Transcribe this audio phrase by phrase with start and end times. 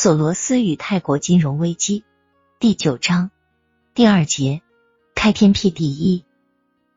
[0.00, 2.04] 索罗斯与泰国金融危机
[2.60, 3.32] 第九章
[3.94, 4.62] 第二节
[5.16, 6.24] 开天辟地一。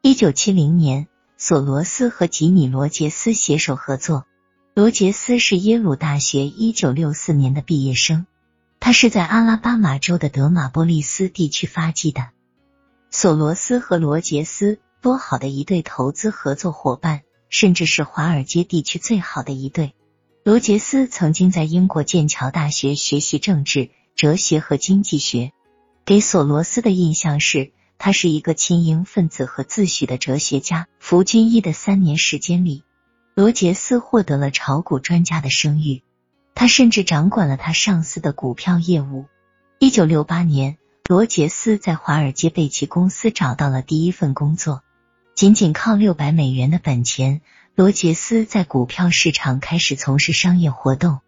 [0.04, 4.28] 一九七零年，索罗斯和吉米罗杰斯携手合作。
[4.76, 8.28] 罗杰斯是耶鲁大学一九六四年的毕业生，
[8.80, 12.30] 他是在阿拉巴马州的德马波利斯地区发迹的。
[13.10, 19.96] 索罗斯和罗杰斯多好的一对投资合作伙伴，甚至是华尔街地区最好的一对。
[20.44, 25.52] 罗杰斯曾经在英国剑桥大学学习政治、哲学和经济学。
[26.04, 30.88] 给索罗斯的印象是，他是一个亲英分子和自诩的哲学家。
[31.00, 32.84] 服军医的三年时间里，
[33.36, 36.02] 罗杰斯获得了炒股专家的声誉。
[36.56, 39.26] 他甚至掌管了他上司的股票业务。
[39.78, 44.82] 一九六八年，罗杰斯在华尔街贝奇公司找到了第一份工作，
[45.36, 47.42] 仅仅靠六百美元的本钱。
[47.74, 51.20] 罗杰斯在股票市场开始从事商业活动。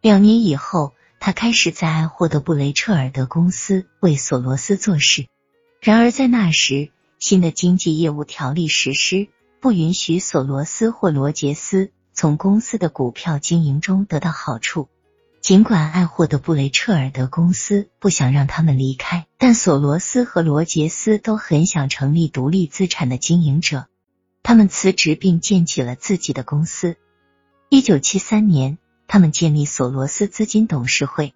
[0.00, 5.26] 两年以后，他开始在爱霍德布雷彻尔德公司为索罗斯做事。
[5.80, 9.26] 然而，在那时，新的经济业务条例实施，
[9.60, 14.88] 不允许索罗斯或罗杰斯从公司的股票经营中得到好处。
[15.40, 23.86] 尽管爱霍德布雷彻尔德公司不想让他们离开，但索罗斯和罗杰斯都很想成立独立资产的经营者。
[24.52, 26.98] 他们辞职并建起了自己的公司。
[27.70, 28.76] 一九七三年，
[29.08, 31.32] 他们建立索罗斯资金董事会，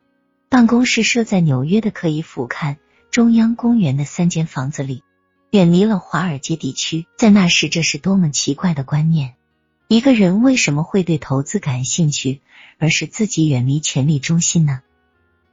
[0.51, 2.77] 办公室设在纽约的可以俯瞰
[3.11, 5.03] 中央公园的三间房子里，
[5.51, 7.07] 远离了华尔街地区。
[7.17, 9.37] 在那时，这是多么奇怪的观念！
[9.89, 12.43] 一个人为什么会对投资感兴趣，
[12.77, 14.83] 而使自己远离权力中心呢？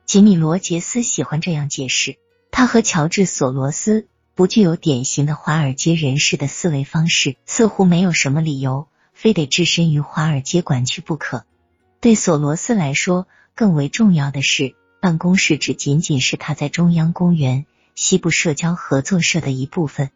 [0.06, 2.18] 吉米·罗杰斯喜欢这样解释：
[2.52, 4.10] 他和乔治·索罗斯。
[4.36, 11.46] 不具有典型的华尔街人士的思维方式，似乎没有什么理由非得置身于华尔街管区不可。
[12.02, 20.10] 对索罗斯来说，更为重要的是，办公室只仅仅是他在中央公园西部社交合作社的一部分。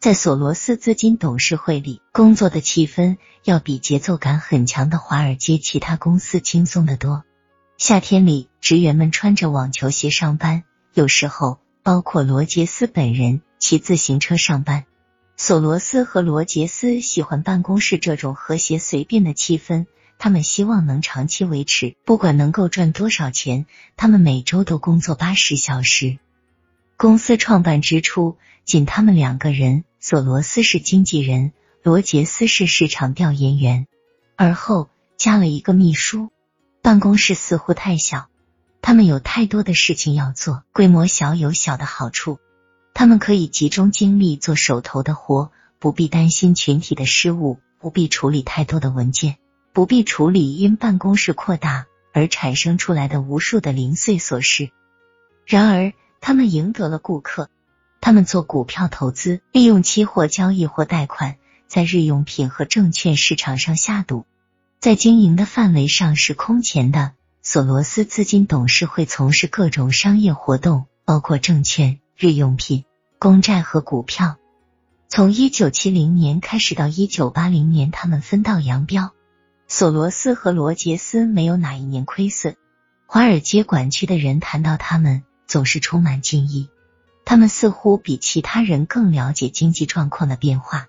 [0.00, 7.24] 在索罗斯资金董事会里，工作的气氛要比节奏感很强的华尔街其他公司轻松得多。
[7.76, 10.64] 夏天里，职员们穿着网球鞋上班，
[10.94, 13.42] 有时候包括罗杰斯本人。
[13.58, 14.84] 骑自行车上班。
[15.36, 19.86] 索罗斯和罗杰斯喜欢办公室这种和谐随便的气氛，
[20.18, 21.96] 他们希望能长期维持。
[22.04, 26.18] 不管能够赚多少钱，他们每周都工作八十小时。
[26.96, 29.84] 公司创办之初，仅他们两个人。
[30.00, 31.52] 索罗斯是经纪人，
[31.82, 33.86] 罗杰斯是市场调研员，
[34.36, 36.30] 而后加了一个秘书。
[36.82, 38.28] 办公室似乎太小，
[38.82, 40.64] 他们有太多的事情要做。
[40.72, 42.38] 规模小有小的好处。
[42.98, 49.36] 他们可以集中精力做手头的活，不必担心群体的失误，不必处理太多的文件，
[49.72, 54.72] 不必处理因办公室扩大而产生出来的无数的零碎琐事。
[55.46, 57.50] 然而，他们赢得了顾客。
[58.00, 61.36] 他们做股票投资，利用期货交易或贷款，
[61.68, 64.26] 在日用品和证券市场上下赌。
[64.80, 67.12] 在经营的范围上是空前的。
[67.42, 72.86] 索罗斯资金董事会从事各种商业活动，包括证券、日用品。
[73.20, 74.36] 公债和股票，
[75.08, 79.10] 从一九七零年开始到一九八零年，他们分道扬镳。
[79.66, 82.54] 索罗斯和罗杰斯没有哪一年亏损。
[83.06, 86.68] 华尔街管区的人谈到他们，总是充满敬意。
[87.24, 90.86] 他们似乎比其他人更了解经济状况的变化。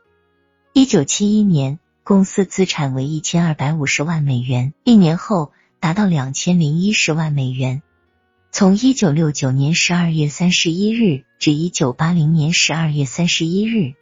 [0.72, 7.82] 一九七一年，公司资产为一千二百五十万美元，一年后达到两千零一十万美元。
[8.52, 13.94] 从一九六九年十二月三十一日至一九八零年十二月三十一日，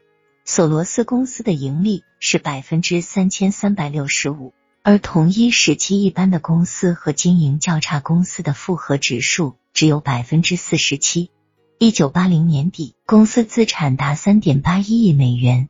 [0.46, 4.54] 索罗斯公司的盈利是百分之三千三百六十五，
[4.84, 11.30] 而同一时期一般的公司和经营较差公司的复合指数只有百分之四十七。
[11.78, 15.68] 一九八零年底，公司资产达三点八一亿美元。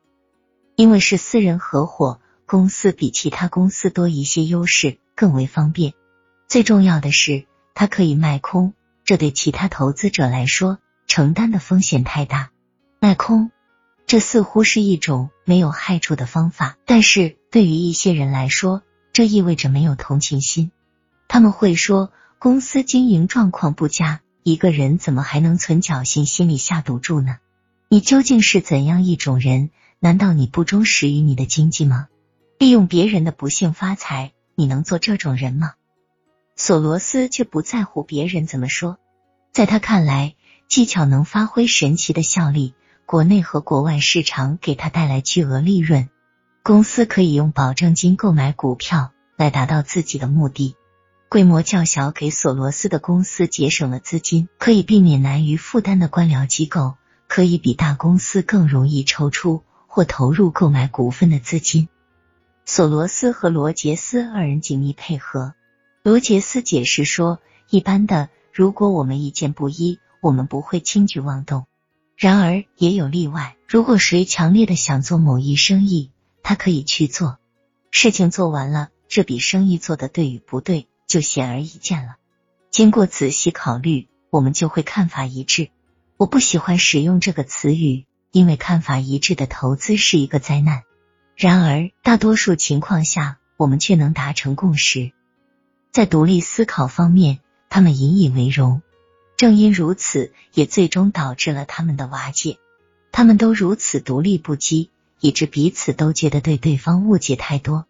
[0.76, 5.92] 因为是私人合伙，公司比其他公司多一些优势，更为方便。
[6.46, 7.44] 最重要的是。
[7.78, 12.50] 它可以卖空，这对其他投资者来说承担的风险太大。
[12.98, 13.52] 卖空，
[14.04, 18.82] 这似乎是一种没有害处的方法，但是对于一些人来说，
[19.12, 20.72] 这意味着没有同情心。
[21.28, 22.10] 他们会说，
[22.40, 27.36] 公司经营状况不佳，一个人怎么还能存侥幸心理下赌注呢？
[27.88, 29.70] 你究竟是怎样一种人？
[30.00, 32.08] 难道你不忠实于你的经济吗？
[32.58, 35.74] 利用别人的不幸发财，你能做这种人吗？
[36.60, 38.98] 索罗斯却不在乎别人怎么说，
[39.52, 40.34] 在他看来，
[40.66, 42.74] 技巧能发挥神奇的效力。
[43.06, 46.10] 国内和国外市场给他带来巨额利润，
[46.64, 50.74] 公司可以用保证金购买股票来达到自己的目的。
[51.28, 56.96] 规模较小，给索罗斯的公司节省了资金，可以避免难于负担的官僚机构，
[57.28, 61.88] 可以比大公司更容易抽出或投入购买股份的资金。
[62.66, 65.54] 索罗斯和罗杰斯二人紧密配合。
[66.08, 67.38] 罗杰斯解释说
[67.68, 71.66] ：“一般的，如果我们意见不一，我们不会轻举妄动。
[72.16, 76.10] 然而也有例外，如果谁强烈的想做某一生意，
[76.42, 77.36] 他可以去做。
[77.90, 82.16] 事情做完了，这笔生意做的对与不对，就显而易见了。
[82.70, 85.68] 经过仔细考虑，我们就会看法一致。
[86.16, 90.84] 我不喜欢使用这个词语，因为看法一致的投资是一个灾难。”
[91.36, 95.12] 然而，大多数情况下，我们却能达成共识。
[95.90, 97.40] 在独立思考方面，
[97.70, 98.82] 他们引以为荣。
[99.36, 102.58] 正因如此，也最终导致了他们的瓦解。
[103.12, 104.88] 他们都如此独立不羁，
[105.20, 107.86] 以致彼此都觉得对对方误解太多。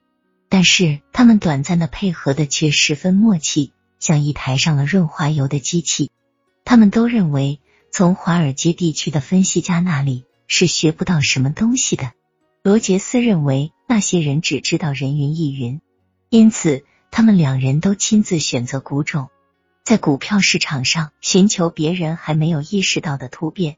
[0.49, 6.11] 但是，他们短暂的配合的却十分默契，像一台上了润滑油的机器。
[6.65, 7.61] 他们都认为，
[7.91, 12.13] 从华尔街地区的分析家那里是学不到什么东西的。
[12.63, 15.81] 罗杰斯认为那些人只知道人云亦云，
[16.29, 19.29] 因此他们两人都亲自选择股种，
[19.83, 23.77] 在股票市场上寻求别人还没有意识到的突变。